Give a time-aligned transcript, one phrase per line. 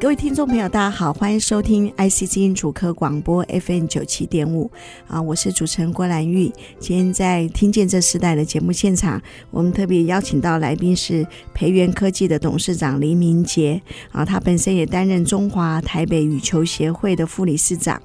[0.00, 4.70] 各位听众朋友，大家好，欢迎收听 IC 基因主科广播 FM 九七点五
[5.06, 6.50] 啊，我是主持人郭兰玉。
[6.78, 9.20] 今天在听见这时代的节目现场，
[9.50, 13.78] 我们特别邀请到来宾是培元科技的董事长林明杰
[14.10, 18.00] 啊，他本身也担任中华台北羽球协会的副理事长。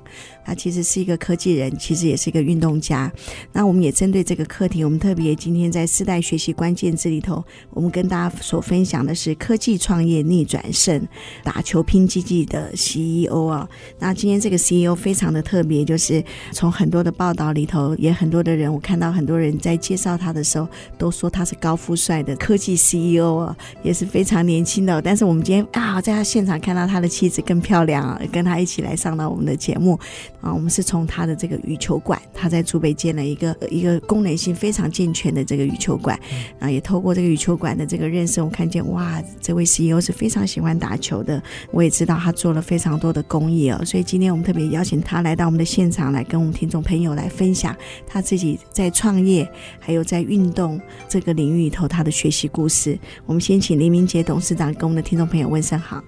[0.45, 3.11] 他其实是一个科技人，其实也是一个运动家。
[3.51, 11.07] 那我们也针对这个课题，我们特别今天在世代学习关键字里头，我们跟大家所分享的是科技创业逆转胜，
[11.43, 13.67] 打球拼经济的 CEO 啊。
[13.97, 25.01] 那今天这个 CEO 非常的特别，就是从很多的报道里头，也很多的人，我看到很多人在介绍他的时候，都说他是高富帅的科技 CEO 啊，也是非常年轻的。
[25.01, 29.99] 但是我们今天啊，在他现场看到他的妻子更漂亮啊，跟他一起来上到我们的节目。
[30.45, 36.17] 啊，我们是从他的这个羽球馆，他在竹北建了一个一个功能性非常健全的这个羽球馆，
[36.59, 41.41] 啊，也透过这个羽球馆的这个认识，我看见哇，这位 CEO 是非常喜欢打球的。
[41.71, 49.49] 我也知道他做了非常多的公益哦，所以今天我们特别邀请他来到我们的现场，来跟我们听众朋友来分享他自己在创业
[49.79, 52.95] 还有在运动这个领域里头他的学习故事。
[53.25, 56.03] 我们先请黎明杰董事长跟我们的听众朋友问声好。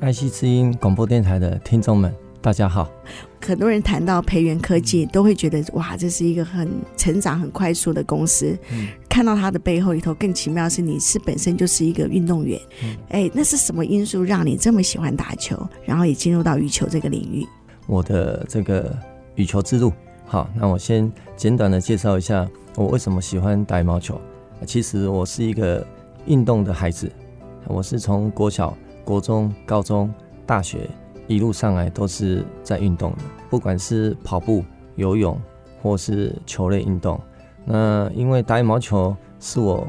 [0.00, 2.25] 爱惜之音广播电台的听众们。
[2.46, 2.88] 大家好，
[3.44, 8.56] 很多人谈到培元科技，都会觉得哇，这是一个很成长很快速的公司。
[8.70, 12.56] 嗯，看到它的背后里头，更奇妙的是你是本身就是一个运动员。
[12.84, 17.44] 嗯，哎，那是什么因素让你这么喜欢打球，然后也进入到羽球这个领域？
[17.88, 18.96] 我的这个
[19.34, 19.92] 羽球之路，
[20.24, 24.20] 好，那我先简短的介绍一下我为什么喜欢打羽毛球。
[24.64, 25.84] 其实我是一个
[26.26, 27.10] 运动的孩子，
[27.66, 28.72] 我是从国小、
[29.04, 30.14] 国中、高中、
[30.46, 30.88] 大学。
[31.26, 33.18] 一路上来都是在运动的，
[33.50, 34.64] 不管是跑步、
[34.94, 35.40] 游泳，
[35.82, 37.20] 或是球类运动。
[37.64, 39.86] 那因为打羽毛球是我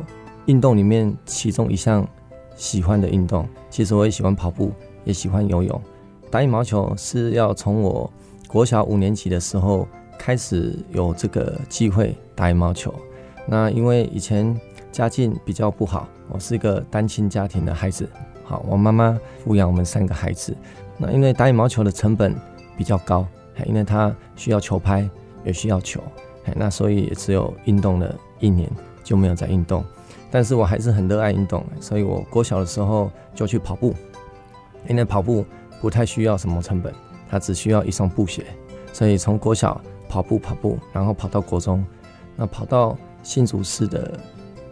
[0.47, 2.07] 运动里面其中一项
[2.55, 3.47] 喜欢的运动。
[3.69, 4.71] 其实我也喜欢跑步，
[5.03, 5.81] 也喜欢游泳。
[6.31, 8.11] 打羽毛球是要从我
[8.47, 9.87] 国小五年级的时候
[10.17, 12.93] 开始有这个机会打羽毛球。
[13.45, 14.59] 那因为以前
[14.91, 18.09] 家境比较不好，我是一个单亲家庭的孩子。
[18.43, 20.55] 好，我妈妈抚养我们三个孩子。
[20.97, 22.35] 那因为打羽毛球的成本
[22.75, 23.25] 比较高，
[23.65, 25.07] 因为它需要球拍，
[25.43, 26.01] 也需要球，
[26.55, 28.69] 那所以也只有运动了一年
[29.03, 29.83] 就没有再运动。
[30.29, 33.93] 但是我还是很热爱运动，所以我国小的时候就去跑步，
[34.87, 35.45] 因为跑步
[35.81, 36.93] 不太需要什么成本，
[37.29, 38.45] 它只需要一双布鞋，
[38.91, 39.79] 所以从国小
[40.09, 41.85] 跑步跑步，然后跑到国中，
[42.35, 44.19] 那跑到新竹市的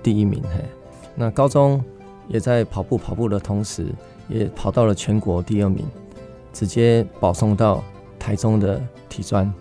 [0.03, 0.63] 第一名，嘿，
[1.15, 1.83] 那高中
[2.27, 3.87] 也在跑步跑步的同时，
[4.27, 5.85] 也跑到了全国第二名。
[6.55, 7.83] 直接保送到
[8.17, 9.53] 台中的体专，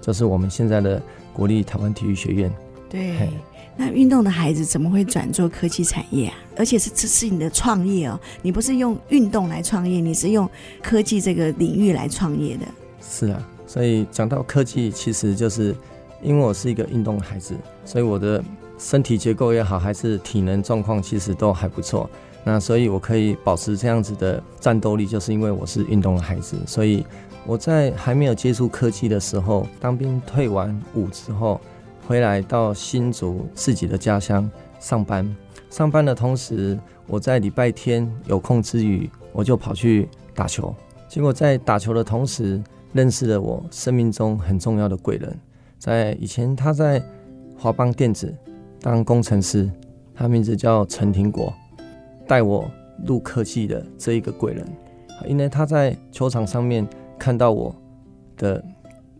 [0.00, 1.00] 这是我们现在的
[1.32, 2.52] 国立台湾体育学院。
[2.90, 3.30] 对，
[3.76, 6.34] 那运动的孩子怎么会转做科技产业啊？
[6.56, 10.50] 而且是这是你的创业哦，你不是用运动来创业，你是用
[10.82, 12.66] 科技这个领域来创业的。
[13.00, 15.72] 是啊，所以讲到科技，其实就是
[16.20, 17.54] 因为我是一个运动的孩子，
[17.84, 18.42] 所以我的
[18.78, 22.10] 身体结构也好，还是体能状况，其实都还不错。
[22.44, 26.56] 那所以，我可以保持这样子的战斗力，就是因为我是运动的孩子。
[26.66, 27.06] 所以
[27.46, 31.60] 我在还没有接触科技的时候，当兵退完伍之后，
[32.06, 35.36] 回来到新竹自己的家乡上班。
[35.70, 36.76] 上班的同时，
[37.06, 40.74] 我在礼拜天有空之余，我就跑去打球。
[41.08, 42.60] 结果在打球的同时，
[42.92, 45.38] 认识了我生命中很重要的贵人。
[45.78, 47.00] 在以前，他在
[47.56, 48.34] 华邦电子
[48.80, 49.70] 当工程师，
[50.12, 51.52] 他名字叫陈廷国。
[52.26, 52.70] 带我
[53.06, 54.66] 入科技的这一个贵人，
[55.26, 56.86] 因为他在球场上面
[57.18, 57.74] 看到我
[58.36, 58.64] 的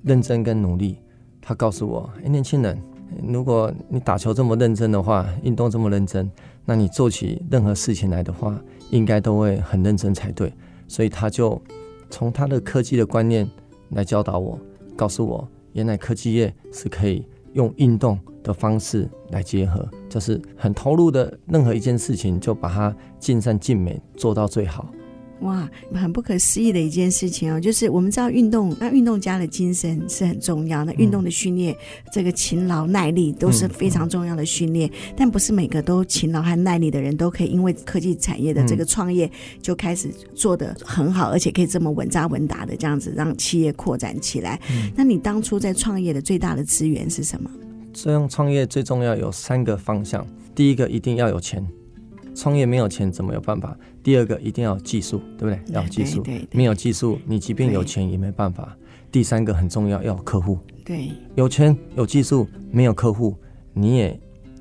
[0.03, 0.99] 认真跟努力，
[1.41, 2.81] 他告诉我：“哎，年轻人，
[3.27, 6.31] 如果你打球这么认真的话，运动这么认真，
[6.65, 8.59] 那你做起任何事情来的话，
[8.91, 10.53] 应该都会很认真才对。”
[10.89, 11.61] 所以他就
[12.11, 13.49] 从他的科技的观念
[13.91, 14.59] 来教导我，
[14.95, 19.89] 告诉我，原来科技业是可以用运动的方式来结合。
[20.09, 24.89] 就是很投入的任何一件事情，就把它尽善尽美做到最好。
[25.41, 27.59] 哇，很不可思议的一件事情哦！
[27.59, 31.77] 就是我们知道运动，那运动家的精神是很重要的，运动的训练，
[32.13, 34.89] 这个勤劳耐力都是非常重要的训练。
[35.17, 39.29] 但不是每个都勤劳和耐力的人都可以，因为科技产业的这个创业
[39.61, 44.61] 就开始做得很好，而且可以这么稳扎稳打的这样子让企业扩展起来。
[44.95, 47.51] 那你当初在创业的最大的资源是什么？
[47.93, 51.67] 这样创业最重要有三个方向，第一个一定要有钱，
[52.35, 53.77] 创业没有钱怎么有办法？
[54.03, 55.75] 第二个一定要有技术，对不对？
[55.75, 58.77] 要有技术，没有技术，你即便有钱也没办法。
[59.11, 60.59] 第三个很重要，要有客户。
[60.85, 63.37] 对，有钱有技术，没有客户，
[63.75, 64.19] 你也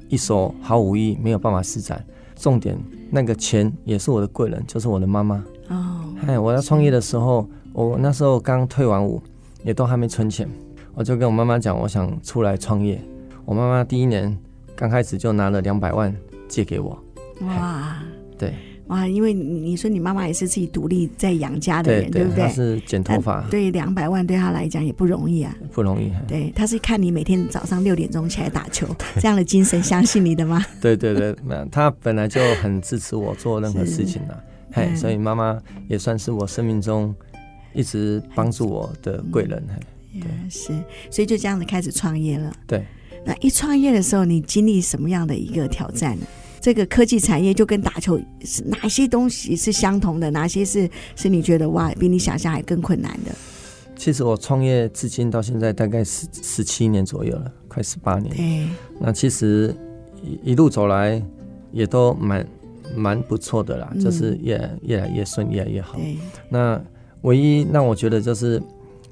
[0.10, 2.06] 一手好武艺，没有办法施展。
[2.36, 2.78] 重点，
[3.10, 5.44] 那个钱也是我的贵人，就是我的妈妈。
[5.70, 9.22] 哦，哎，我要创业的时候，我那时候刚退完伍，
[9.64, 10.50] 也都还没存钱，
[10.94, 13.02] 我就跟我妈妈讲，我想出来创业。
[13.46, 14.38] 我妈妈第一年
[14.76, 16.16] 刚开始就拿了两百万
[16.48, 17.04] 借给我。
[17.42, 18.02] 哇，
[18.38, 18.54] 对。
[18.88, 22.44] 哇，因为你你说你妈妈也是自己独立在养家的人，对，不对？
[22.44, 26.12] 她是剪头发，对，两百万对她来讲也不容易啊，不容易。
[26.28, 28.86] 对，她是看你每天早上六点钟起来打球，
[29.16, 30.62] 这样的精神相信你的吗？
[30.82, 37.16] 对 对对，那她本来就很支持我做任何事情的，嘿，嗯、所以妈妈也算是我生命中
[37.74, 39.64] 一直帮助我的贵人，
[40.14, 40.74] 嗯、对，是，
[41.10, 42.52] 所以就这样子开始创业了。
[42.68, 42.86] 对，
[43.24, 46.26] 那一创业的时候，你经历什么样的一个挑战呢？
[46.60, 50.30] 这个科技产业就跟打球是哪些东西是相同的？
[50.30, 53.32] 哪些是是你觉得哇，比你想象还更困难的？
[53.96, 58.36] 其实我创业至今到现在大概十十七年左右了，快十八年。
[58.36, 58.68] 对，
[59.00, 59.76] 那其实
[60.24, 61.20] 一一路走来
[61.72, 62.48] 也都蛮
[62.96, 65.98] 蛮不错的啦，嗯、就是越越来越顺，越来越好。
[65.98, 66.18] 对，
[66.50, 66.80] 那
[67.22, 68.62] 唯一让我觉得就是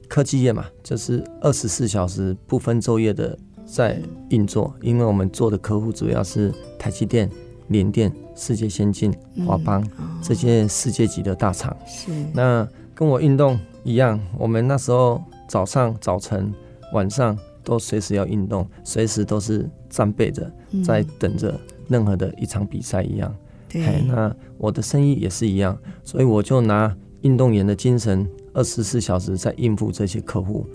[0.08, 3.38] 科技业嘛，就是二十四小时不分昼夜的。
[3.72, 7.30] 在运作，因为我们做的客户主要是台积电、
[7.68, 9.14] 联电、世界先进、
[9.46, 9.88] 华邦、
[10.24, 11.76] 这些世界级的大厂。
[11.86, 16.52] 是，那跟我运动一样，我们那时候早上、早晨、
[16.94, 20.52] 晚上都随时要运动，随时都是战备着，
[20.84, 23.34] 在等着任何的一场比赛一样。
[23.74, 30.66] 嗯、对，那我的生意也是一样，所以我就拿运动员的精神，二十四小时在应付这些客户。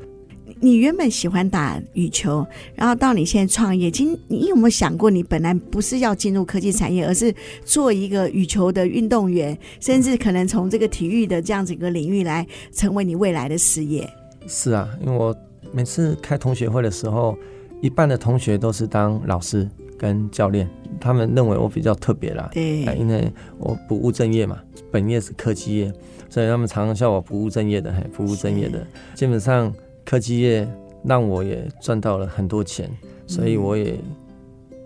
[0.65, 2.45] 你原本喜欢打羽球，
[2.75, 7.31] 然后到你现在创业，今你有没有想过，你本来不是要进入科技产业，而是
[7.67, 14.09] 做一个羽球的运动员，甚至可能从这个体育的这样子一个领域来成为你未来的事业？
[14.47, 15.37] 是啊，因为我
[15.71, 17.37] 每次开同学会的时候，
[17.83, 19.69] 一半的同学都是当老师
[19.99, 20.67] 跟教练，
[20.99, 22.49] 他们认为我比较特别啦。
[22.55, 24.59] 对，因为我不务正业嘛，
[24.91, 25.93] 本业是科技业，
[26.31, 29.71] 所以他们常常笑我不务正业的，嘿，不务正业的，基本上。
[30.05, 30.69] 科技业
[31.03, 32.91] 让我也赚到了很多钱，
[33.27, 33.99] 所以我也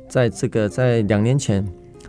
[0.08, 1.66] 在这个在两年前，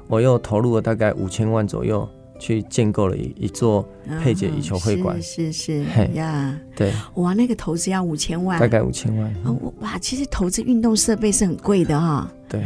[0.08, 2.08] 我又投入了大概五千万左右，
[2.40, 3.88] 去建构了一一座
[4.24, 5.16] 佩姐羽球会馆。
[5.16, 9.32] 哦，是是是嘿呀，对，哇，那个投资要五千万，大概五千万。
[9.44, 12.32] 哦，哇，其实投资运动设备是很贵的哈。
[12.48, 12.64] 对，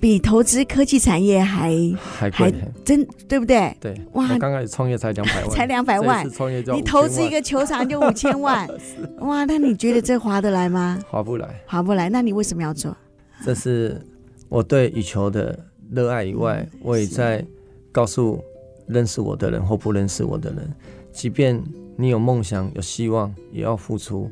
[0.00, 3.76] 比投资科技产业还还贵，真对不对？
[3.78, 6.26] 对，哇，我刚开始创业才两百万，才两百万，
[6.72, 8.66] 你投资一个球场就五千万，
[9.20, 10.98] 哇，那你觉得这划得来吗？
[11.10, 12.08] 划不来，划不来。
[12.08, 12.96] 那你为什么要做？
[13.44, 14.00] 这是
[14.48, 15.58] 我对羽球的
[15.90, 17.44] 热爱以外，嗯、我也在
[17.92, 18.42] 告诉
[18.88, 20.72] 认识我的人或不认识我的人，
[21.12, 21.62] 即便
[21.96, 24.30] 你有梦想、有希望，也要付出。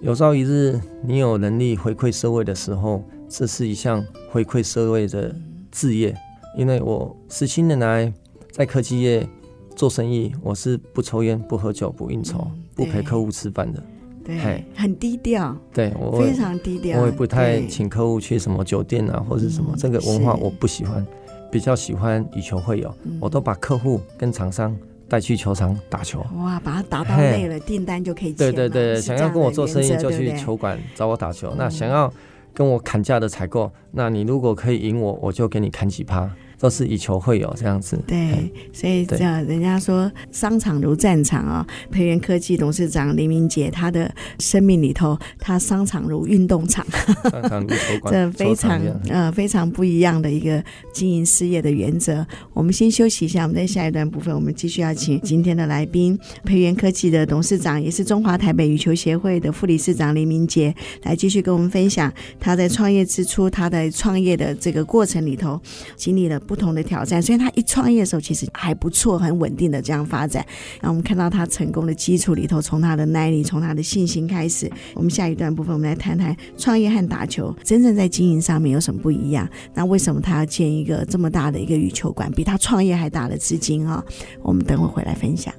[0.00, 3.02] 有朝一日你有能力回馈社会的时候。
[3.34, 5.34] 这是一项回馈社会的
[5.70, 6.14] 志业，
[6.54, 8.12] 因为我十七年来
[8.50, 9.26] 在科技业
[9.74, 13.82] 做生意，我是不抽烟、不喝酒、不应酬、嗯、不陪客户吃饭的，
[14.22, 21.06] 对，很低调，对我非常低调，我也不太请客户去什么酒店啊，或者什么、嗯、这个文化我不喜欢，
[21.52, 24.76] 比较喜欢以球会友，嗯、我都把客户跟厂商
[25.08, 32.12] 带去球场打球，哇，把他打到累了，订单就可以对对对，想要跟我做生意就去球馆找我打球，对对那想要。
[32.54, 36.30] 跟我砍价的采购，那你如果可以赢我，我就给你砍几趴。
[36.62, 41.66] 都是以球会友这样子，对，所以这样人家说商场如战场啊。
[41.90, 46.86] 培元科技董事长林明杰，他的生命里头，他商场如运动场，
[47.28, 50.62] 商场如球馆， 这非常呃非常不一样的一个
[50.94, 52.24] 经营事业的原则。
[52.52, 65.60] 我们先休息一下，我们在下一段部分，我们继续要请今天的来宾，培元科技的董事长，也是中华台北羽球协会的副理事长林明杰，来继续跟我们分享他在创业之初，他在创业的这个过程里头
[65.96, 66.38] 经历了。
[66.52, 70.44] 不同的挑战，所以他一创业的时候其实还不错，很稳定的这样发展。
[70.82, 74.70] 然后我们看到他成功的基础里头，从他的耐力，从他的信心开始。
[74.94, 79.48] 我们下一段部分，我们来谈谈创业和打球真正在经营上面有什么不一样？
[79.72, 84.04] 那为什么他要建一个这么大的一个羽球馆，比他创业还大的资金啊？
[84.42, 85.54] 我们等会回来分享。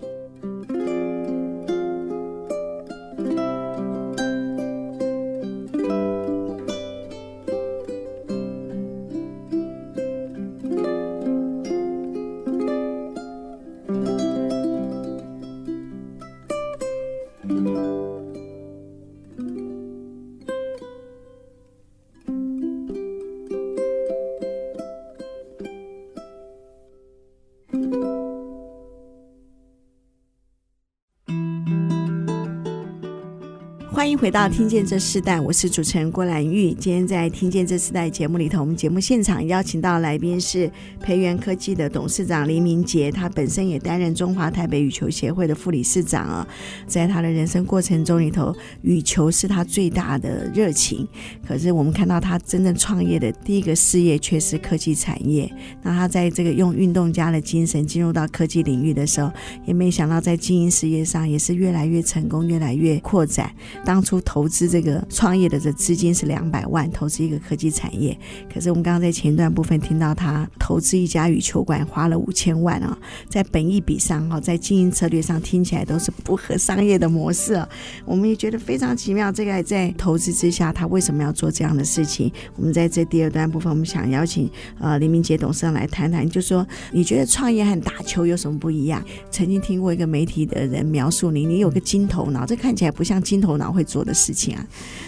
[34.04, 36.74] 欢迎回到《听见这世代》，我是主持人郭兰玉。
[36.74, 40.70] 今天在《听见这世代》节目里头，我们节目现场邀请到来宾是
[41.00, 46.46] 培元科技的董事长黎明杰，他本身也担任中华台北羽球协会的副理事长啊。
[46.86, 51.08] 在他的人生过程中里头，羽球是他最大的热情。
[51.48, 55.50] 可是我们看到他真正创业的第一个事业却是科技产业。
[55.82, 59.32] 那他在这个用运动家的精神进入到科技领域的时候，
[59.66, 63.50] 也没想到在经营事业上也是越来越成功，越来越扩展。
[63.86, 68.18] 当当初投资这个创业的这资金是两百万，投资一个科技产业。
[68.52, 72.98] 可是我们刚刚在前段部分听到他投资一家羽球馆花了五千万啊，
[73.30, 77.70] 在本意比上哈，在经营策略上听起来都是不合商业的模式啊。
[78.04, 82.32] 我们也觉得非常奇妙，这个在投资之下，他为什么要做这样的事情？
[82.56, 89.06] 我们在这第二段部分，我们想邀请呃黎明杰董事长来谈谈，就说你觉得创业和打球有什么不一样？
[89.30, 94.66] 曾经听过一个媒体的人描述你，你有个金头脑，这看起来不像金头脑会做的事情啊，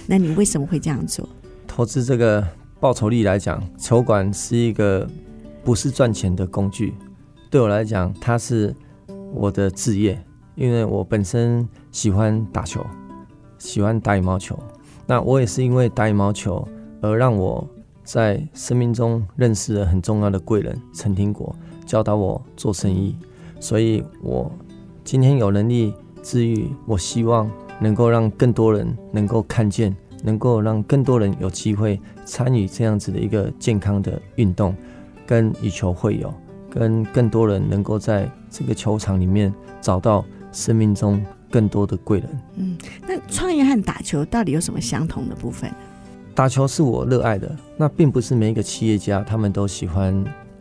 [0.08, 1.28] 那你为什么会这样做？
[1.68, 2.46] 投资这个
[2.80, 5.08] 报酬率来讲，球馆是一个
[5.64, 6.94] 不是赚钱的工具。
[7.50, 8.74] 对我来讲，它是
[9.34, 10.22] 我的职业，
[10.56, 12.86] 因为我本身喜欢打球，
[13.58, 14.58] 喜欢打羽毛球。
[15.06, 16.68] 那我也是因为打羽毛球
[17.02, 17.68] 而让我
[18.04, 21.56] 在生命中认识了很重要的贵人陈廷国，
[21.86, 23.16] 教导我做生意。
[23.60, 24.52] 所以我
[25.04, 27.50] 今天有能力治愈，我希望。
[27.80, 34.76] 能够让更多人能够看见，能够让更多人有机会参与这样子的一个健康的运动，
[35.26, 36.34] 跟以球会友，
[36.70, 42.30] 跟更多人能够在这个球场里面找到生命中更多的贵人。
[42.56, 42.78] 嗯，
[43.08, 45.70] 那创业和打球到底有什么相同的部分？
[46.34, 50.14] 打球是我热爱的，那并不是每一个企业家他们都喜欢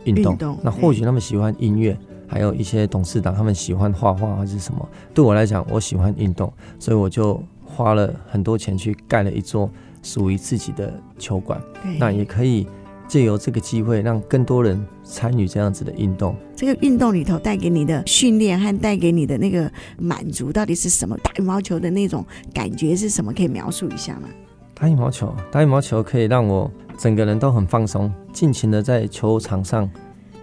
[0.04, 1.98] 运动，运动，那或许他们喜欢音乐。
[2.26, 4.88] 还有一些董事长，他们喜欢画画还是什么？
[5.12, 9.70] 对我来讲，我喜欢运动，所以我就花了很多钱去盖了一座
[10.02, 11.60] 属于自己的球馆。
[11.98, 12.66] 那也可以
[13.06, 16.34] 借由这个机会，让更多人参与这样子的运动。
[16.56, 21.16] 这个运动里头带给你的训练和带给你的那个满足到底是什么？
[21.18, 23.32] 打羽毛球的那种感觉是什么？
[23.32, 24.28] 可以描述一下吗？
[24.74, 29.88] 打羽毛球，打羽毛球可以让我整个人都很放松，尽情的在球场上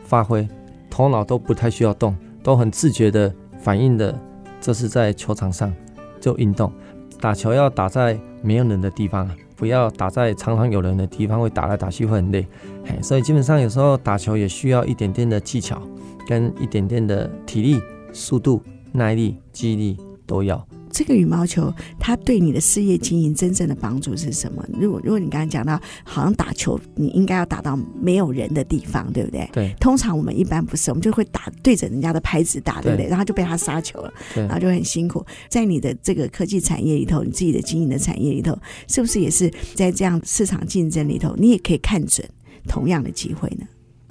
[0.05, 0.47] 发挥。
[0.91, 4.13] 头脑都不太需要动，都很自觉的反应的，
[4.59, 5.73] 这是在球场上
[6.19, 6.71] 就运动。
[7.19, 12.45] 打球要打在没有人的地方，不要打在常常有人的地方，会打来打去会很累。
[12.83, 15.81] 嘿，所以基本上有时候打球也需要一点点的技巧，
[16.27, 17.79] 跟一点点的体力、
[18.11, 20.67] 速度、耐力、记忆力都要。
[20.91, 24.63] 这个羽毛球，它对你的事业经营真正的帮助是什么？
[24.79, 29.49] 如果如果你刚刚讲到，好像打球，你应该要打到没有人的地方，对不对？
[29.53, 29.75] 对。
[29.79, 33.05] 通常我们一般不是，我们就会打对着人家的拍子打，对不对？
[33.05, 35.25] 对，然后就被他杀球了，然后就很辛苦。
[35.49, 38.57] 在你的这个科技产业里头，你自己的经营的产业里头，
[38.87, 42.27] 是不是也是在这样市场竞争里头，你也可以看准
[42.67, 43.65] 同样的机会呢？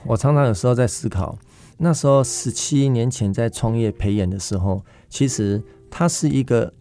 [0.06, 1.38] 我常常有时候在思考，
[1.78, 5.62] 那时候十七年前在创业培演的时候，其实。
[5.90, 6.72] 它是一个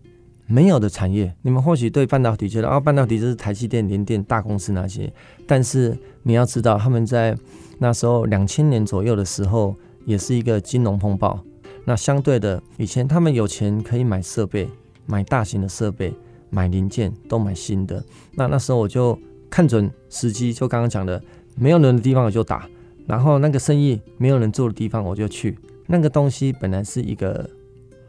[0.45, 1.33] 没有的产业。
[1.41, 5.11] 你们或许对半导体觉得啊，半导体就是台积电、联电大公司那些。
[5.45, 7.37] 但是你要知道，他们在
[7.77, 9.75] 那时候两千年左右的时候，
[10.05, 11.39] 也是一个金融风暴。
[11.85, 14.69] 那相对的，以前他们有钱可以买设备，
[15.05, 16.13] 买大型的设备，
[16.49, 18.03] 买零件都买新的。
[18.33, 19.17] 那那时候我就
[19.49, 21.21] 看准时机，就刚刚讲的，
[21.55, 22.67] 没有人的地方我就打，
[23.07, 25.57] 然后那个生意没有人做的地方我就去。
[25.87, 27.49] 那个东西本来是一个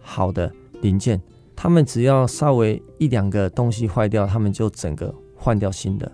[0.01, 0.53] 好的。
[0.83, 1.21] 零件，
[1.55, 6.11] 他们只要稍微一两个东西坏掉，他们就整个换掉新的。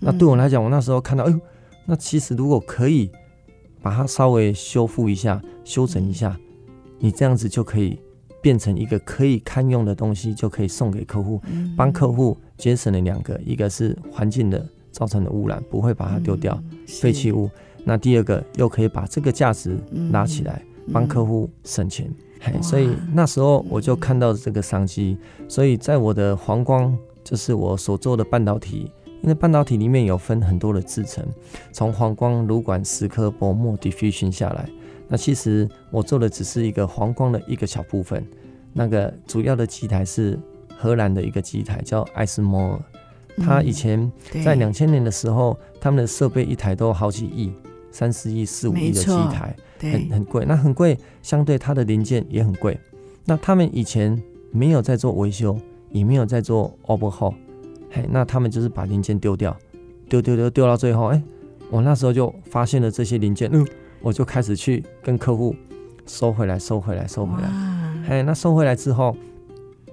[0.00, 1.40] 那对我来讲，我那时候看到，哎呦，
[1.86, 3.10] 那其实如果可以
[3.82, 6.38] 把它稍微修复一下、修整一下，
[6.98, 7.98] 你这样子就可以
[8.40, 11.40] 变成一个可以堪用的东西，就可以送给客户，
[11.76, 17.50] 帮客户节省了两个，一个是环境的造成的污染，不会把它丢掉废弃物。
[17.84, 20.62] 那第二个又可以把这个价值拿起来，
[20.92, 22.12] 帮客户省钱。
[22.62, 25.16] 所以那时候我就看到这个商机，
[25.48, 28.90] 所以在我的黄光，就是我所做的半导体，
[29.22, 31.24] 因为半导体里面有分很多的制程，
[31.72, 34.68] 从黄光、炉管、蚀刻、薄膜、diffusion 下来，
[35.08, 38.26] 那其实我做的只是一个黄光的一个小部分，
[38.72, 40.38] 那个主要的机台是
[40.76, 42.80] 荷兰的一个机台叫艾斯摩尔，
[43.44, 44.10] 他以前
[44.44, 47.52] 在两千年的时候，他们的设备一台都好几亿。
[47.90, 50.44] 三四亿、四五亿的机台，很很贵。
[50.46, 52.78] 那很贵，相对它的零件也很贵。
[53.24, 55.58] 那他们以前没有在做维修，
[55.90, 57.34] 也没有在做 overhaul，
[57.90, 59.56] 嘿，那他们就是把零件丢掉，
[60.08, 61.22] 丢丢丢丢到最后，哎、欸，
[61.70, 63.66] 我那时候就发现了这些零件，嗯，
[64.00, 65.54] 我就开始去跟客户
[66.06, 67.48] 收回来，收回来，收回来。
[68.08, 69.14] 哎，那收回来之后，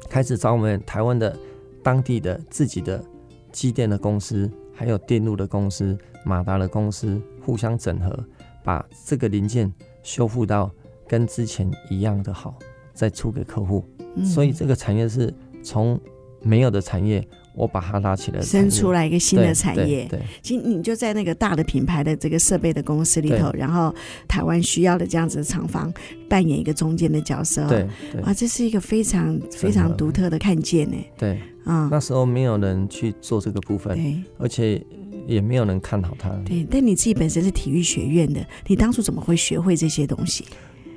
[0.09, 1.37] 开始找我们台湾的
[1.83, 3.03] 当地的自己的
[3.51, 8.17] 机电的公司，还有电路的公司、马达的公司互相整合，
[8.63, 9.71] 把这个零件
[10.01, 10.71] 修复到
[11.07, 12.57] 跟之前一样的好，
[12.93, 13.85] 再出给客户。
[14.15, 15.33] 嗯、所以这个产业是
[15.63, 15.99] 从
[16.41, 17.25] 没有的产业。
[17.57, 20.05] 我把它拉起来，生出来一个新的产业。
[20.09, 23.95] 对，对，其实你就在那个大的品牌的这个设备的公司里头，然后
[24.27, 25.89] 台湾需要的这样子的厂房
[26.27, 27.65] 扮演一个中间的角色。
[27.69, 30.97] 对，对啊，这是一个非常非常独特的看见呢。
[31.17, 34.85] 对，啊、嗯，那时候没有人去做这个部分，对，而且
[35.25, 36.29] 也没有人看好他。
[36.45, 40.45] 对，但你自己本身是体育学院的，你当初怎么会学会这些东西？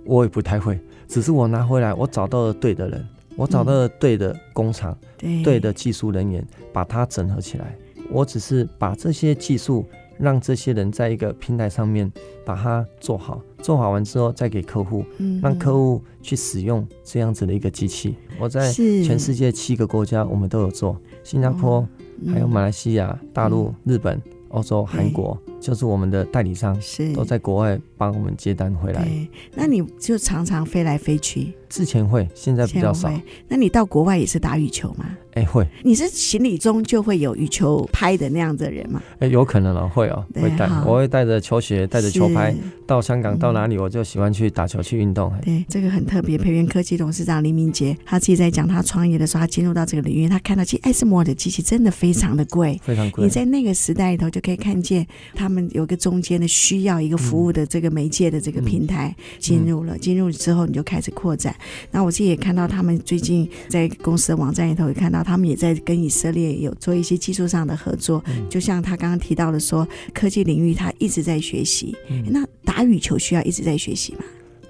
[0.04, 3.06] 我也不太会，只是我拿回来，我找到了对的人。
[3.36, 7.72] 我找到了对的工厂，嗯、对，对的技术人员，把它整合起来。
[8.10, 9.86] 我只是把这些技术
[10.18, 12.10] 让这些人在一个平台上面
[12.44, 18.16] 把它做好，做好完之后再给客户，嗯、让客户去使用这样子的一个机器。
[18.40, 25.36] 我在全世界七个国家我们都有做，新加坡，嗯、还有马来西亚、大陆、嗯、日本、欧洲、韩国。
[25.60, 29.08] 就是我们的代理商是都在国外帮我们接单回来。
[29.54, 31.52] 那你就常常飞来飞去？
[31.68, 33.12] 之前会，现在比较少。
[33.46, 35.04] 那你到国外也是打羽球吗？
[35.34, 35.66] 哎、欸，会。
[35.84, 39.02] 你是行李中就会有羽球拍的那样的人吗？
[39.16, 40.66] 哎、欸，有可能哦，会哦，会带。
[40.86, 42.54] 我会带着球鞋，带着球拍
[42.86, 45.30] 到香港，到哪里我就喜欢去打球去运动。
[45.42, 46.38] 对，这个很特别。
[46.38, 53.24] 培元科技董事长林明杰他自己在讲他创业的时候，他进入到这个领域，他看到其实艾斯摩尔的机器真的非常的贵，非常贵。
[53.24, 55.47] 你在那个时代里头就可以看见他。
[55.48, 61.56] 他们有一个中间的需要，一个服务的这个媒介的这个平台进入了，进入之后你就开始扩展。
[61.90, 68.22] 那我自己也看到他们最近在公司的网站里头也看到，他们也在跟以色列有做一些技术上的合作。
[68.50, 71.96] 就像他刚刚提到的说，科技领域他一直在学习。
[72.26, 74.20] 那打羽球需要一直在学习吗？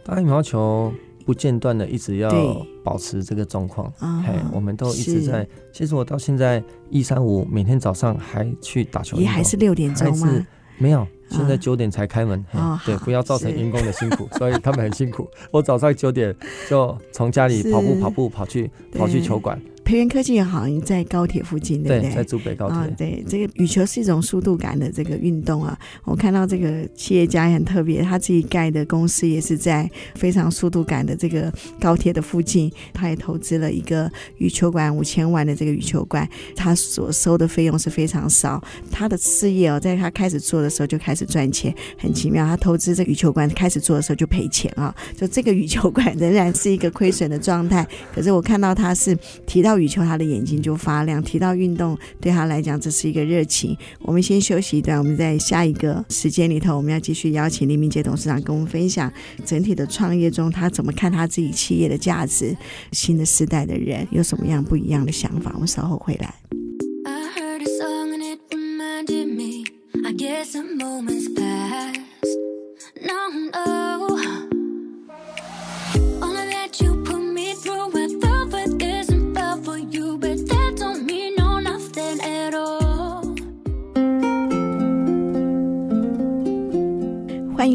[0.05, 0.95] 打羽毛球
[1.27, 3.93] 不间断的一直要保持这个状况。
[3.99, 5.45] 嘿，我们都一直在。
[5.73, 10.47] 其实我到现在一三五每天早上还去打球，也还是六点钟吗？
[10.79, 12.45] 没有，现在九点才开门。
[12.53, 15.29] 哦、对，不要造成员工的辛苦， 所以他们很辛苦。
[15.51, 16.35] 我早上九点
[16.69, 19.61] 就从家里跑步跑步跑去跑去球馆。
[19.89, 22.11] 培元科技也好你在高铁附近，对不对？
[22.11, 22.77] 对，在竹北高铁。
[22.77, 25.79] 啊，对，这个羽球是一种速度感的这个运动啊。
[26.05, 32.71] 我看到这个企业家也很特别，他自己盖的公司也是在非常速度感的这个高铁的附近。
[32.93, 38.63] 他也投资了一个羽球馆，五千万的这个羽球馆，他所收的费用是非常少。
[38.91, 42.47] 他的事业哦，在他开始做的时候就开始赚钱，很奇妙。
[42.47, 47.89] 他投资这个羽球馆开始做的时候就赔钱啊，就这个羽球馆仍然是一个亏损的状态。
[48.15, 49.78] 可是我看到他是提到。
[49.79, 51.23] 羽球，他的眼睛就发亮。
[51.23, 53.77] 提到运动，对他来讲，这是一个热情。
[54.01, 59.13] 我们先休息一段，我们在下一个时间里头，我们要继续邀请黎明杰董事长跟我们分享
[59.45, 62.57] 整体的创业中，他怎么看他自己企业的价值。
[62.93, 65.53] 新的时代的人有什么样不一样的想法？
[65.55, 66.35] 我们稍后回来。
[71.01, 71.18] 欢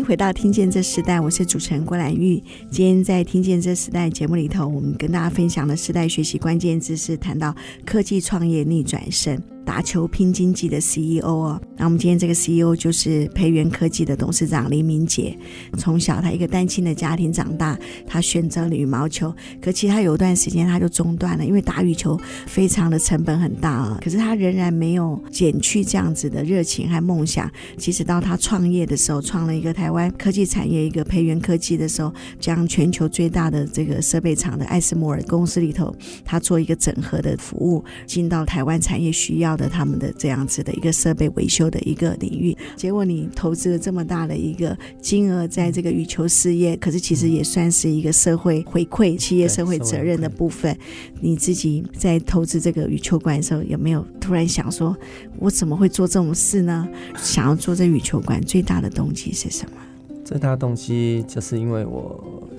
[0.04, 2.44] 回到《听见这时代》，我是主持人郭兰玉。
[2.70, 9.42] 今天在《听见这时代》节目里头，我们跟大家分享的时代学习关键字是谈到科技创业逆转胜。
[9.66, 15.36] 打球拼经济的 CEO 哦，那我们今天这个 CEO 就是培元科技的董事长林明杰。
[15.78, 23.98] 从小他一个单亲的家庭长大，他选择了羽毛球，可其他有一段时间他就中断了，因为打羽球非常的成本很大啊。
[24.04, 27.50] 可是他仍然没有减去这样子的热情和梦想。
[27.78, 50.78] 其实到他创业的时候，创了一个台湾科技产业一个培元科技的时候，将全球最大的这个设备厂的艾斯摩尔公司里头，他做一个整合的服务，进到台湾产业需要的他们的这样子的一个设备维修的一个领域，结果你投资了这么大的一个金额在这个羽球事业，可是其实也算是一个社会回馈、企业社会责任的部分。
[51.22, 54.96] 你自己在投资这个羽球馆的时候，有没有突然想说，
[55.40, 56.88] 我怎么会做这种事呢？
[57.18, 59.78] 想要做这羽球馆最大的动机是什么？
[60.26, 62.50] 最大的动机就是因为我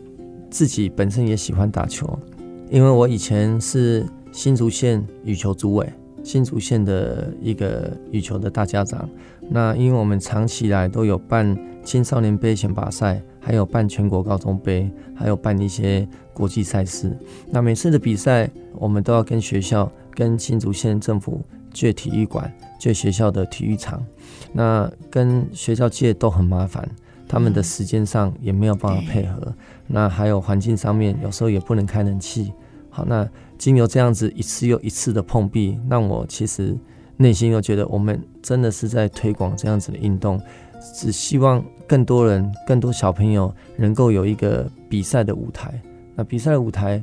[0.51, 2.19] 自己本身也喜欢打球，
[2.71, 5.91] 因为我以前是新竹县羽球主委。
[6.25, 9.09] 新竹县的一个羽球的大家长，
[9.51, 17.17] 那因为我们长期以来都有办青少年杯选拔赛，还有办全国高中杯，还有办一些国际赛事。
[17.51, 24.03] 那每次的比赛，我们都要跟学校、跟新竹县政府借体育馆、借学校的体育场。
[24.53, 26.89] 那跟学校借都很麻烦，
[27.29, 29.55] 他们的时间上也没有办法配合。
[29.87, 32.51] 那还有环境上面，有时候也不能开冷气。
[32.89, 33.29] 好，那
[33.59, 36.77] 经由这样子一次又一次的碰壁，让我其实
[37.17, 40.41] 内心又觉得我们真的是在推广这样子的运动，
[40.95, 45.81] 只希望更多人、更多小朋友能够有一个比赛的舞台。
[46.15, 47.03] 那比赛的舞台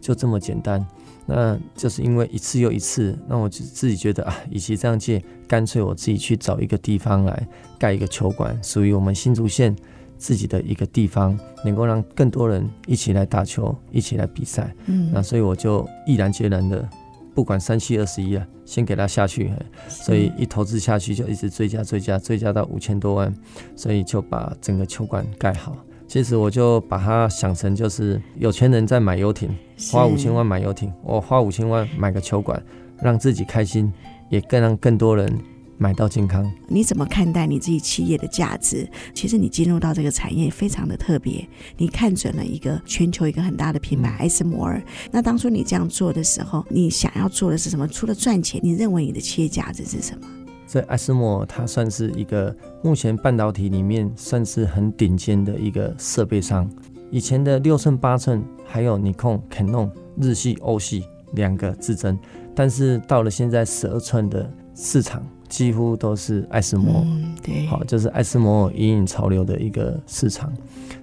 [0.00, 0.84] 就这么简单。
[1.24, 9.74] 那就是因为一次又一次，那我就自己觉得啊，与其这样借，干脆我自己去找一个地方来盖一个球馆，属于我们新竹县
[10.22, 14.72] 自己的一个地方，能够让更多人一起来打球，一起来比赛。
[14.86, 16.88] 嗯，那所以我就毅然决然的，
[17.34, 19.50] 不管三七二十一啊，先给他下去。
[19.88, 23.34] 所以一投资下去就一直追加追加追加到五千多万，
[23.74, 25.76] 所以就把整个球馆盖好。
[26.06, 29.50] 其实我就把它想成就是有钱人在买游艇，
[29.90, 32.62] 花五千万买游艇，我花五千万买个球馆，
[33.00, 33.92] 让自己开心，
[34.28, 35.36] 也更让更多人
[35.82, 36.48] 买到健康。
[36.68, 38.88] 你怎么看待你自己企业的价值？
[39.12, 41.44] 其实你进入到这个产业非常的特别，
[41.76, 44.80] 你看准了一个全球一个很大的品牌艾斯摩尔。
[45.10, 47.88] 那当初你这样做的时候，你想要做的是什么？
[47.88, 50.28] 除了赚钱，你认为你的企业价值是什么？
[50.68, 56.70] 在艾斯摩，它算是一个目前半导体里面算是很顶尖的一个设备商。
[57.10, 62.16] 以前的六寸、八寸，还有尼康、Canon、日系、欧系两个之争，
[62.54, 67.02] 但是到了现在十二寸的市场，几乎都是爱斯摩。
[67.04, 70.50] 嗯，对，好，就是爱斯摩引领潮流的一个市场。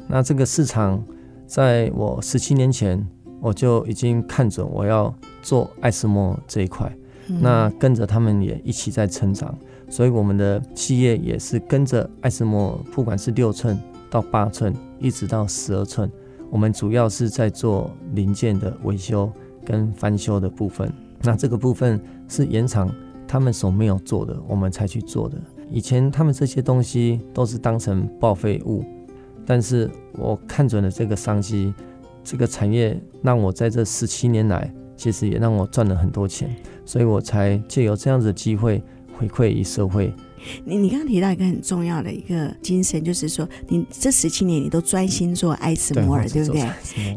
[0.08, 1.00] 那这个市场，
[1.46, 3.08] 在我十七年前，
[3.40, 6.92] 我就已经看准我要做爱斯摩这一块。
[7.28, 9.56] 那跟着他们也一起在成长，
[9.88, 16.12] 所以我们的企业也是跟着爱斯摩尔，不管是六寸到八寸，一直到十二寸，
[16.50, 19.32] 我们主要是在做零件的维修
[19.64, 20.92] 跟翻修的部分。
[21.22, 22.90] 那这个部分是原厂
[23.30, 25.38] 他们所没有做的，我们才去做的。
[25.70, 28.84] 以前他们这些东西都是当成报废物，
[29.46, 31.72] 但是我看准了这个商机，
[32.24, 34.74] 这个产业让我在这十七年来。
[34.98, 38.84] 其实也让我赚了很多钱，所以我才借由这样子的机会
[39.18, 40.14] 回馈于社会。
[40.66, 46.68] 你你刚刚提到一个很重要的一个精神，就是说你这十七年你都专心做艾斯摩尔，对不对？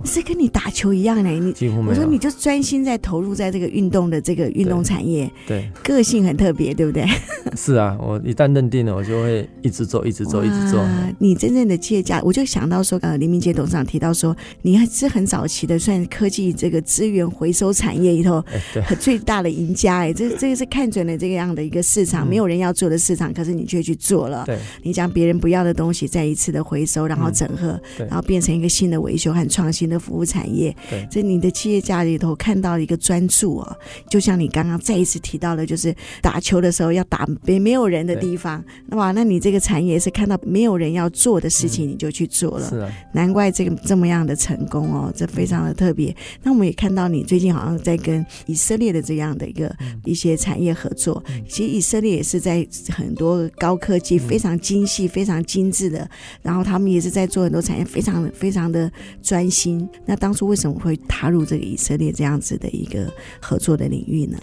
[0.04, 1.90] 是跟你打球一样的，你几乎没有。
[1.90, 7.06] 我说你就专心在投入在这个运动的这个运动产业，对，个性很特别，对不对？
[7.56, 10.84] 是啊，我一旦认定了，我就会一直做，一直做，一直做。
[11.18, 19.98] 你真正的企业家，我就想到说，呃，林明杰董事长提到说，你还是很早期的，算科技这个资源回收产业里头，对，最大的赢家。
[19.98, 23.11] 哎，这这个是看准了这个样的一个市场，没有人要做的市场。
[23.12, 24.44] 市场，可是你却去做了。
[24.46, 30.74] 对，你将别人不要的东西再一次的回收，然后整合，嗯、然后变成一个新的维修和创新的服务产业。
[30.88, 33.76] 对，这你的企业家里头看到一个专注哦，
[34.08, 38.64] 就像你刚刚再一次提到的，就是打球的时候要打没没有人的地方。
[38.86, 42.68] 那哇，那你这个产业是看到没有人要做的事情，你就去做了。
[42.70, 46.16] 是啊，难怪这个这么样的成功哦，这非常的特别。
[46.42, 49.70] 那我们也看到你最近好像在跟以色列的这样的一个
[50.04, 51.22] 一些产业合作。
[51.46, 52.66] 其实以色列也是在。
[52.88, 56.08] 很多高科技非常精细、非常精致的，
[56.42, 58.90] 然后他们也是在做很多产业，非常非常的
[59.22, 59.88] 专心。
[60.04, 64.38] 那当初为什么会踏入这个以色列这样子的一个合作的领域呢？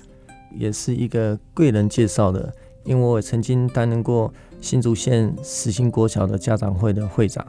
[0.57, 2.51] 也是一个贵人介绍的，
[2.83, 7.45] 因为我曾经担任过新竹县实心国小的家长会的会长。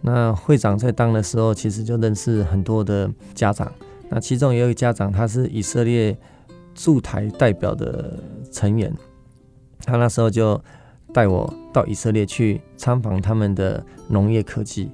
[0.00, 3.72] 那会长在当的时候，其实就认识很多的家长。
[4.10, 6.16] 那其中有一个家长，他是以色列
[6.74, 8.22] 驻台代表的
[8.52, 8.94] 成员。
[9.84, 10.60] 他那时候就
[11.12, 14.90] 带我到以色列去参访他们的农业科技，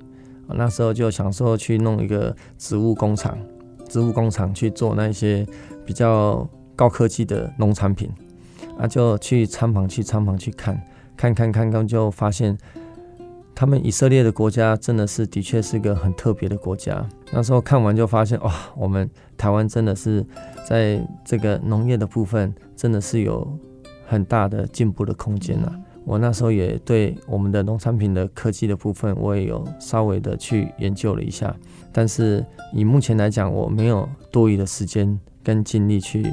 [0.48, 3.38] 那时候就想说去弄一个植物工厂，
[3.88, 5.46] 植物工厂去做那些
[5.86, 8.10] 比较高科技的农产品，
[8.76, 10.78] 啊，就去参访去参访去看，
[11.16, 12.58] 看看看看就发现，
[13.54, 17.08] 他们以色列的国家真的是的确是个很特别的国家。
[17.30, 20.26] 那时候看完就发现，哇，我们台湾真的是
[20.68, 23.46] 在这个农业的部分真的是有。
[24.10, 25.72] 很大的进步的空间了。
[26.04, 31.54] 我那时候也对我们的农产品的科技的部分，我也有稍微的去研究了一下。
[31.92, 36.26] 但是以目前来讲，我没有多余的时间跟精力去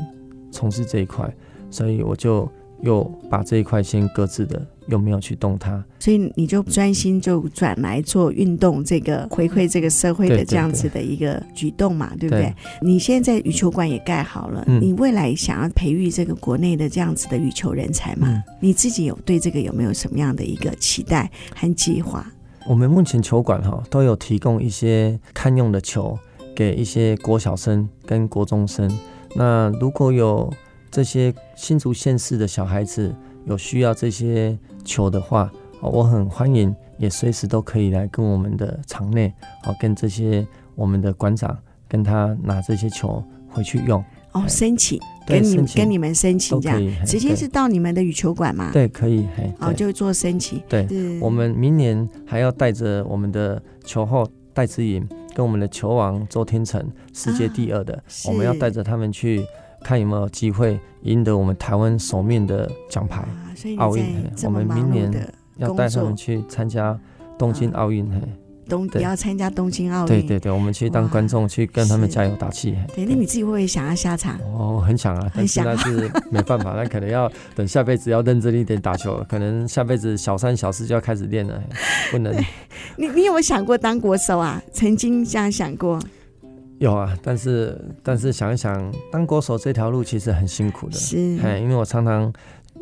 [0.51, 1.31] 从事这一块，
[1.69, 2.49] 所以我就
[2.81, 4.65] 又把这一块先搁置的。
[4.87, 5.83] 又没有去动它？
[5.99, 12.55] 所以你就专心就转来做运动，这个回馈这个社会的这样子的一个举动嘛，对，不对？
[12.81, 18.29] 你现在羽球馆也盖好了，嗯，你未来想要培育这个国内的这样子的羽球人才嘛？
[18.29, 22.25] 嗯，你自己有对这个有没有什么样的一个期待和计划？
[22.65, 26.17] 我们目前球馆哈都有提供一些堪用的球
[26.55, 28.89] 给一些国小生跟国中生。
[29.35, 30.49] 那如果有
[30.97, 33.13] 这些新竹县市的小孩子
[33.45, 34.57] 有需要这些。
[34.83, 39.31] 球的话，我很欢迎，也随时都可以来跟我们的场内，
[39.61, 41.55] 好跟这些我们的馆长
[41.87, 44.03] 跟他拿这些球回去用。
[44.31, 48.71] 哦，申请，跟你跟你们申请这样，直接是到你们的羽球馆嘛？
[48.71, 49.27] 对，可以。
[49.59, 50.59] 哦，就做申请。
[50.67, 50.87] 对，
[51.19, 55.05] 我们明年还要带着我们的球后戴志颖
[55.35, 56.83] 跟我们的球王周天成，
[57.13, 59.45] 世界第二的，我们要带着他们去
[59.83, 63.23] 看有没有机会赢得我们台湾首面的奖牌。
[63.77, 64.05] 奥运，
[64.43, 65.11] 我们明年
[65.57, 66.99] 要带他们去参加
[67.37, 68.09] 东京奥运。
[68.69, 72.75] 东也要参加东京奥运，对对对，我们去当观众，去跟他们加油打气。
[72.93, 74.37] 对，那你自己会不会想要下场？
[74.41, 81.63] 哦，很想啊，但是那是没办法， 那可能要等下辈子要认真一点打球，可能下辈子小三小四就要开始练了，
[82.11, 82.35] 不能。
[82.97, 84.61] 你你有没有想过当国手啊？
[84.73, 85.97] 曾经这样想过？
[86.79, 92.31] 有啊，但是但是想一想，当歌手这条路其实很辛苦的，是，因为我常常。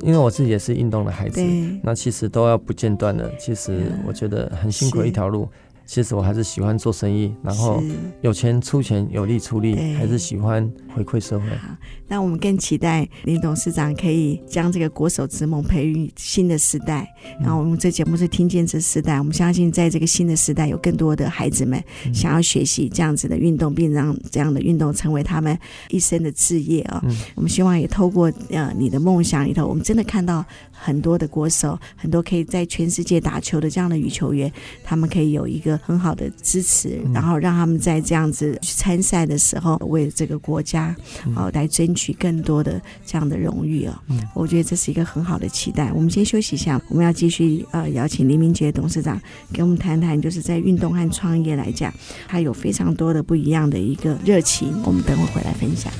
[0.01, 1.41] 因为我自己也是运动的孩子，
[1.81, 3.31] 那其实都要不间断的。
[3.39, 5.47] 其实我觉得很辛苦的一条路。
[5.86, 7.82] 其实我还是喜欢做生意，然后
[8.21, 11.48] 有钱出钱，有力出力，还是喜欢回馈社会。
[11.50, 11.69] 好，
[12.08, 17.08] 那我们更期待林董事长可以将这个国手之梦培育新的时代。
[17.39, 21.82] 然后我们这节目是听见这时代，我们相信在这个新的时代，有更多的孩子们
[22.13, 25.58] 想要学习这样子的运动，并让这样的运动成为他们
[25.89, 27.04] 一生的志业啊。
[27.36, 30.43] 我们希望也透过呃你的梦想里头，我们真的看到
[30.75, 34.51] 很多的国手，很多可以在全世界打球的这样的羽球员，
[34.83, 35.79] 他们可以有一个。
[35.85, 40.95] 很好的支持，然后让他们在这样子去参赛的时候，为这个国家
[41.35, 44.01] 哦来争取更多的这样的荣誉啊！
[44.33, 45.91] 我觉得这是一个很好的期待。
[45.93, 49.21] 我们先休息一下，我们要继续呃邀请黎明杰董事长
[49.53, 51.93] 给我们谈谈，就是在运动和创业来讲，
[52.27, 54.73] 他有非常多的不一样的一个热情。
[54.83, 55.91] 我们等会回来分享。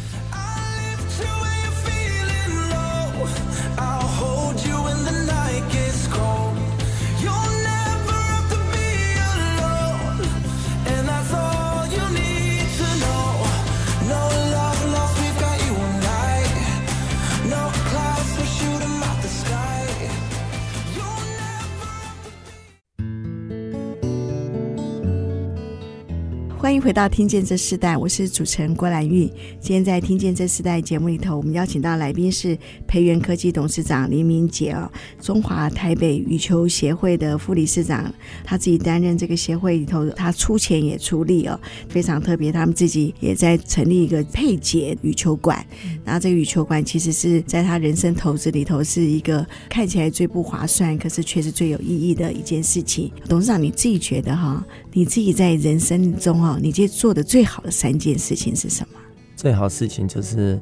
[26.76, 29.32] 迎回到《听见这世代》，我是主持人郭兰玉。
[29.62, 41.58] 今天在《听见这世代》节目里头，我们邀请到来宾是培元科技董事长林明杰哦，中华台北羽球协会的副理事长，他自己担任这个协会里头，他出钱也出力哦，
[41.88, 42.52] 非常特别。
[42.52, 45.66] 他们自己也在成立一个佩杰羽球馆，
[46.04, 53.10] 然后这个羽球馆其实是在他人生投资里头是一个看起来最不划算，可是却是最有意义的一件事情。
[53.30, 54.62] 董事长，你自己觉得哈？
[54.98, 59.00] 你自己在人生中哦，你觉得做的最好的三件事情是什么？
[59.36, 60.58] 最好事情就是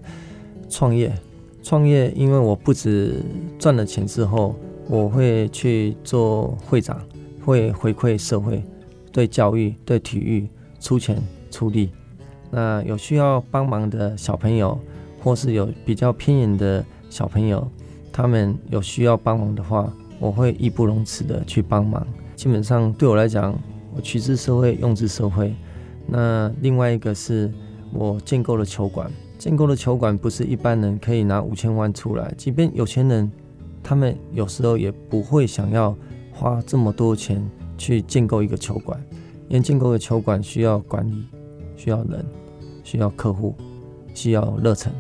[0.68, 1.16] 创业。
[1.62, 3.22] 创业，因为我不止
[3.60, 4.56] 赚了钱之后，
[4.88, 7.00] 我会去做会长，
[7.46, 8.64] 会回馈社会，
[9.12, 10.48] 对教育、对体育
[10.80, 11.92] 出钱出力。
[12.50, 14.76] 那有需要帮忙的小朋友，
[15.22, 17.70] 或是有比较偏远的小朋友，
[18.12, 22.04] 他们有需要帮忙的话，我会义不容辞的去帮忙。
[22.36, 23.56] 基本上对我来讲。
[23.96, 25.54] 我取之社会，用之社会。
[26.08, 27.52] 那另外一个是
[27.94, 33.32] 我建构了球馆，建构的球馆不是一般人可以拿五千万出来，即便有钱人，
[33.82, 35.96] 他们有时候也不会想要
[36.32, 37.42] 花这么多钱
[37.78, 39.02] 去建构一个球馆，
[39.48, 41.26] 因为建构的球馆需要管理，
[41.78, 42.26] 需要人，
[42.84, 43.56] 需要客户，
[44.14, 44.92] 需要热忱，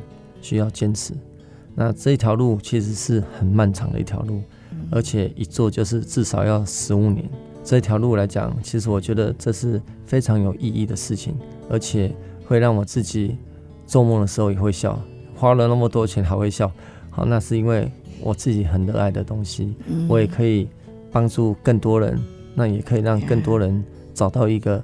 [0.41, 1.13] 需要坚持。
[1.75, 4.41] 那这一条路其实是很漫长的一条路，
[4.91, 7.27] 而且一做就是至少要十五年。
[7.63, 11.35] 这条路来讲，其实我觉得这是非常有意义的事情，
[11.69, 12.13] 而且
[12.45, 13.37] 会让我自己
[13.85, 14.99] 做梦的时候也会笑，
[15.35, 16.71] 花了那么多钱还会笑。
[17.09, 17.89] 好，那是因为
[18.21, 19.73] 我自己很热爱的东西，
[20.09, 20.67] 我也可以
[21.11, 22.19] 帮助更多人，
[22.53, 24.83] 那也可以让更多人找到一个。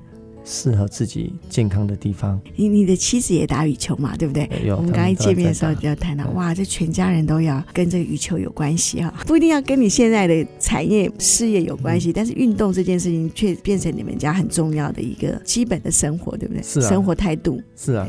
[0.51, 2.41] 适合自己健康的地方。
[2.55, 4.49] 你你的妻子也打羽球嘛，对不对？
[4.75, 16.63] 我们刚一见面的时候就要谈到，哇，这全家人都要跟这个羽球有关系哈，不一定要跟你现在的产业事业有关系，嗯、但是运动这件事情却变成你们家很重要的一个基本的生活，对不对？
[16.63, 16.89] 是啊。
[16.89, 17.62] 生活态度。
[17.75, 18.07] 是啊，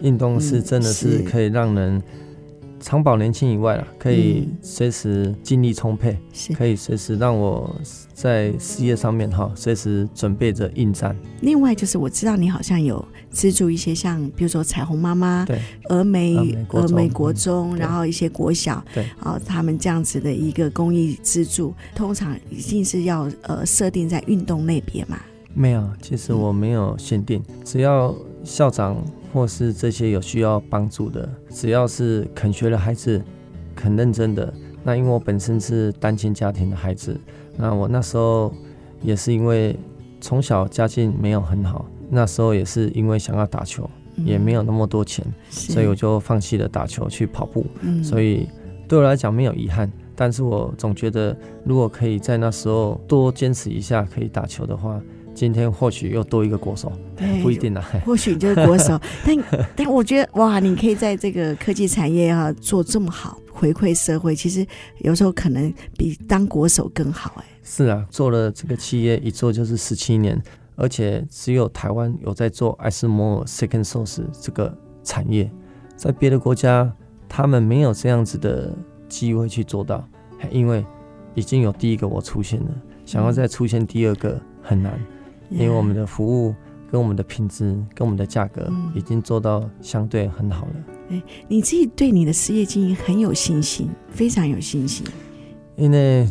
[0.00, 2.02] 运动是真的是可以让人。
[2.78, 6.16] 长保年轻以外啊，可以随时精力充沛，
[6.48, 7.74] 嗯、可以随时让我
[8.12, 11.16] 在事业上面哈，随时准备着应战。
[11.40, 16.36] 另外就是我知道你好像有资助一些像比如说彩虹妈妈、对，峨眉
[16.68, 25.18] 峨眉国中，然后一些国小，对，啊，他们这样子的一个公益资助，通常一定是要呃设定在运动类别嘛？
[25.54, 28.96] 没有，其实我没有限定，嗯、只要校长。
[29.36, 33.22] 或是这些有需要帮助的，只要是肯学的孩子，
[33.74, 34.50] 肯认真的。
[34.82, 37.14] 那因为我本身是单亲家庭的孩子，
[37.54, 38.50] 那我那时候
[39.02, 39.78] 也是因为
[40.22, 43.86] 从小家境没有很好，那时候也是因为想要打球，
[44.24, 47.66] 也没有那么多钱，所以我就放弃了打球去跑步。
[48.02, 48.48] 所以
[48.88, 54.98] 对我来讲没有遗憾，但是我总觉得如果可以在那时候多坚持一下，可以打球的话，
[55.36, 56.90] 今天或许又多一个国手，
[57.42, 57.84] 不一定啦。
[58.06, 64.66] 或许你就是国手， 但但我觉得哇，你可以在这个科技产业啊做这么好，回馈社会，其实
[65.00, 67.44] 有时候可能比当国手更好哎。
[67.62, 70.42] 是啊，做了这个企业一做就是十七年。
[70.78, 75.50] 而且只有台湾有在做艾斯摩尔 Second Source 这个产业，
[75.96, 76.92] 在别的国家
[77.28, 78.76] 他们没有这样子的
[79.08, 80.06] 机会去做到，
[80.50, 80.84] 因为
[81.34, 82.68] 已经有第一个我出现了，
[83.06, 85.00] 想要再出现第二个很难，
[85.50, 86.54] 因为我们的服务
[86.90, 90.72] 跟我们的品质跟我们的价格已经做到相对很好了。
[91.10, 95.06] 哎，你自己对你的事业经营很有信心，非常有信心，
[95.76, 96.28] 因为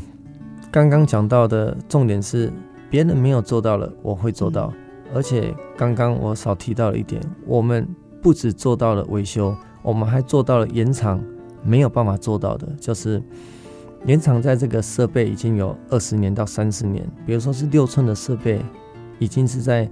[0.71, 2.51] 刚刚讲到的重点是。
[2.87, 4.71] 别人没有做到了，我会做到。
[5.13, 7.85] 而且刚刚我少提到了一点，我们
[8.21, 11.21] 不只做到了维修，我们还做到了延长
[11.61, 13.21] 没有办法做到的，就是
[14.05, 18.63] 延长在这个设备已经有二十年到三十年，比如说是六寸的设备，
[19.19, 19.89] 已经是在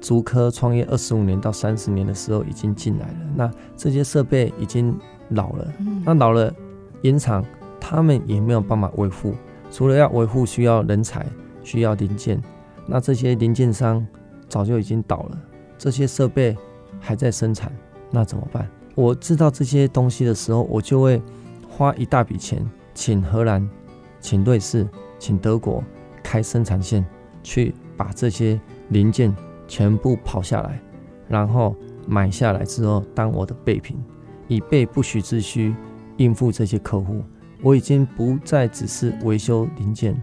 [0.00, 3.16] 竹科创业二十五年到三十年的时候已经进来了。
[3.34, 4.96] 那这些设备已经
[5.30, 5.72] 老了，
[6.04, 6.52] 那老了，
[7.02, 7.44] 原厂
[7.80, 9.34] 他们也没有办法维护，
[9.70, 11.24] 除了要维护，需要人才。
[11.64, 12.40] 需要零件，
[12.86, 14.06] 那这些零件商
[14.48, 15.38] 早就已经倒了，
[15.76, 16.56] 这些设备
[17.00, 17.72] 还在生产，
[18.08, 18.70] 那怎么办？
[18.94, 21.20] 我知道这些东西的时候，我就会
[21.68, 23.68] 花一大笔钱，请荷兰、
[24.20, 24.86] 请瑞士、
[25.18, 25.82] 请德国
[26.22, 27.04] 开生产线，
[27.42, 29.34] 去把这些零件
[29.66, 30.80] 全部跑下来，
[31.28, 31.74] 然后
[32.06, 33.96] 买下来之后当我的备品，
[34.48, 35.74] 以备不时之需，
[36.16, 37.22] 应付这些客户。
[37.62, 40.14] 我已经不再只是维修零件。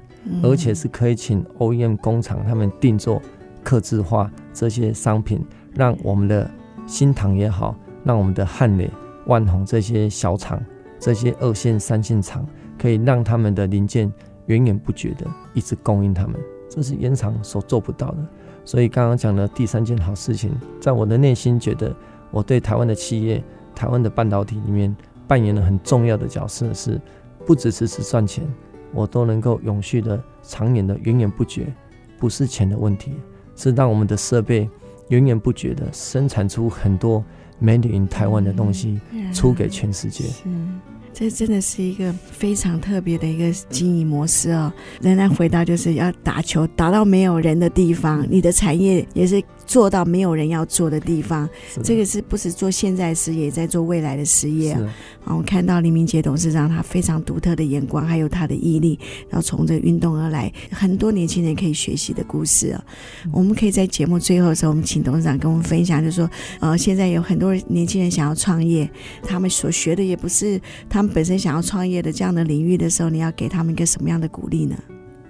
[0.42, 3.22] 而且是可以请 OEM 工厂他们定做、
[3.62, 6.50] 刻制化这些商品，让我们的
[6.88, 8.90] 新唐也好，让我们的汉磊、
[9.26, 10.64] 万宏这些小厂、
[10.98, 12.48] 这些二线、三线厂，
[12.80, 14.10] 可以让他们的零件
[14.46, 16.40] 源源不绝的一直供应他们，
[16.74, 18.18] 这是原厂所做不到的。
[18.66, 21.96] 所以刚刚讲的第三件好事情，在我的内心觉得，
[22.32, 23.44] 我对台湾的企业、
[23.76, 24.96] 台湾的半导体里面
[25.28, 27.00] 扮演了很重要的角色，是
[27.46, 28.44] 不只是是赚钱。
[28.92, 31.72] 我都能够永续的、长年的、源源不绝，
[32.20, 33.14] 不是钱的问题，
[33.56, 34.70] 是让我们的设备
[35.10, 37.24] 源源不绝的生产出很多
[37.62, 39.00] Made in Taiwan 的东西，
[39.34, 40.26] 出给全世界。
[40.46, 40.80] 嗯
[41.14, 44.74] 这真的是一个非常特别的一个经营模式哦。
[45.02, 51.48] 仍然回到就是要打球打到没有人的地方，你的产业也是做到没有人要做的地方。
[51.84, 54.96] 这个是不是做现在事业，也在做未来的事业啊？
[55.26, 59.00] 啊，我看到黎明杰董事长他非常独特的眼光，还有他的毅力，
[59.30, 62.84] 然后从这运动而来，很多年轻人可以学习的故事啊。
[63.32, 68.90] 我们可以在节目最后的时候，我们请董事长跟我们分享，就是说，呃，现在有很多年轻人想要创业，
[69.24, 71.14] 他们所学的也不是他们。
[71.14, 74.76] 本身想要创业的这样的领域的时候，你要给他们一个什么样的鼓励呢？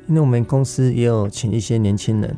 [0.08, 2.34] 因为我们公司也有请一些年轻人，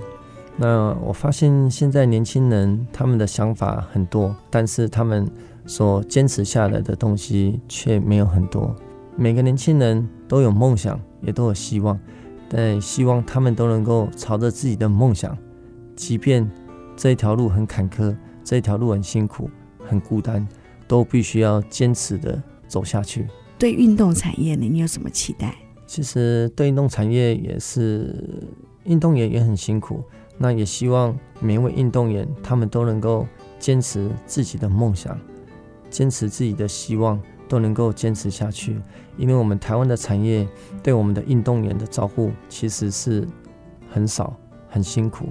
[0.57, 5.27] 那我发现现在年轻人他们的想法很多，但是他们
[5.65, 8.75] 所坚持下来的东西却没有很多。
[9.15, 11.99] 每个年轻人都有梦想，也都有希望，
[12.49, 15.37] 但希望他们都能够朝着自己的梦想，
[15.95, 16.49] 即便
[16.95, 19.49] 这一条路很坎坷，这一条路很辛苦、
[19.85, 20.47] 很孤单，
[20.87, 22.41] 都必须要坚持的。
[22.67, 23.27] 走下去。
[23.59, 25.53] 对运动产业呢，你有什么期待？
[25.85, 28.43] 其实对运动产业也是，
[28.85, 30.03] 运动员也很辛苦。
[30.37, 33.25] 那也希望每一位运动员，他们都能够
[33.57, 35.17] 坚持自己的梦想，
[35.89, 38.79] 坚持自己的希望，都能够坚持下去。
[39.17, 40.47] 因为我们台湾的产业
[40.83, 43.25] 对我们的运动员的照顾其实是
[43.89, 44.35] 很少，
[44.67, 45.29] 很辛苦。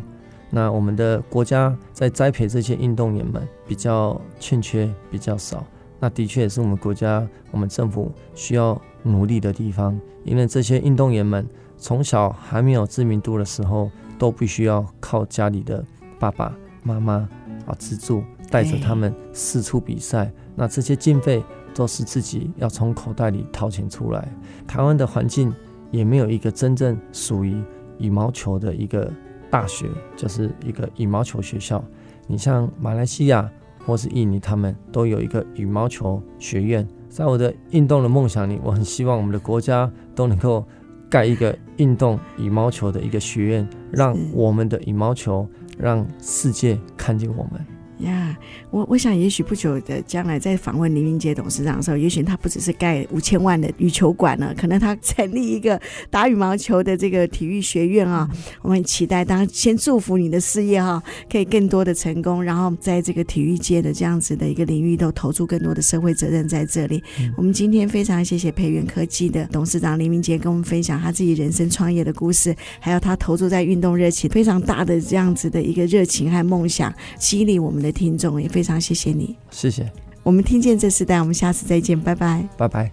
[0.51, 5.65] 那我们的国家在栽培这些运动员们比较欠缺，比较少。
[6.01, 11.47] 那的确也是我们国家、我们政府需要努力的地方，因为这些运动员们
[11.77, 13.91] 从小还没有知名度的时候，
[14.25, 15.85] 都必须要靠家里的
[16.19, 17.29] 爸爸妈妈
[17.67, 20.33] 啊资助，带着他们四处比赛。
[20.57, 21.45] 那这些经费
[21.75, 24.27] 都是自己要从口袋里掏钱出来。
[24.67, 25.55] 台湾的环境
[25.91, 27.63] 也没有一个真正属于
[27.99, 29.13] 羽毛球的一个
[29.51, 31.85] 大学，就是一个羽毛球学校。
[32.27, 33.47] 你像马来西亚。
[33.87, 36.89] 或是印尼，他们都有一个羽毛球学院。
[37.11, 40.67] 在我的运动的梦想里，我很希望我们的国家都能够
[41.15, 45.49] 盖一个运动羽毛球的一个学院，让我们的羽毛球
[45.79, 47.74] 让世界看见我们。
[47.99, 48.37] 呀，
[48.71, 55.81] 我我想，也许不久的将来，在访问林明杰董事长的时候，也许他不只是盖五千万的羽球馆了，可能他成立一个
[56.11, 58.29] 打羽毛球的这个体育学院啊。
[58.63, 67.01] 我们很期待，当然先祝福你的事业哈，可以更多的成功，然后在这个体育界的这样子的一个领域，都投注更多的社会责任在这里。
[67.37, 79.93] 我们今天非常谢谢培元科技的董事长林明杰跟我们分享他自己人生创业的故事，还有他投注在运动热情非常大的这样子的一个热情和梦想，激励我们的听众也非常谢谢你，谢谢。
[80.23, 82.91] 我们听见这时代，我们下次再见，拜拜，拜拜。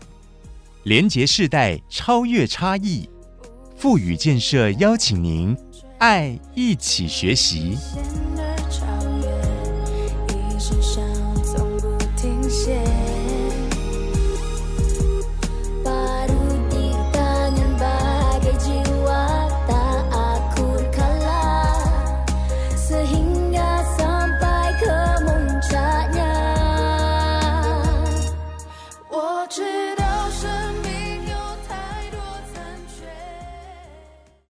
[0.83, 3.09] 连接世代，超越差异，
[3.77, 5.55] 富予建设邀请您，
[5.99, 7.77] 爱一起学习。